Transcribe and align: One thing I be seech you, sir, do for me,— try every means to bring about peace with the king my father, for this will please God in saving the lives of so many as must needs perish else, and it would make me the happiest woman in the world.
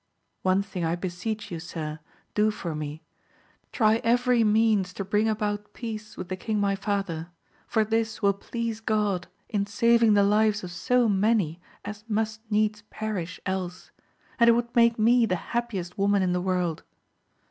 One 0.41 0.63
thing 0.63 0.83
I 0.83 0.95
be 0.95 1.09
seech 1.09 1.51
you, 1.51 1.59
sir, 1.59 1.99
do 2.33 2.49
for 2.49 2.73
me,— 2.73 3.03
try 3.71 3.97
every 3.97 4.43
means 4.43 4.93
to 4.93 5.05
bring 5.05 5.29
about 5.29 5.73
peace 5.73 6.17
with 6.17 6.27
the 6.27 6.35
king 6.35 6.59
my 6.59 6.75
father, 6.75 7.29
for 7.67 7.85
this 7.85 8.19
will 8.19 8.33
please 8.33 8.79
God 8.79 9.27
in 9.47 9.67
saving 9.67 10.15
the 10.15 10.23
lives 10.23 10.63
of 10.63 10.71
so 10.71 11.07
many 11.07 11.61
as 11.85 12.03
must 12.07 12.41
needs 12.49 12.81
perish 12.89 13.39
else, 13.45 13.91
and 14.39 14.49
it 14.49 14.53
would 14.53 14.75
make 14.75 14.97
me 14.97 15.27
the 15.27 15.35
happiest 15.53 15.99
woman 15.99 16.23
in 16.23 16.33
the 16.33 16.41
world. 16.41 16.81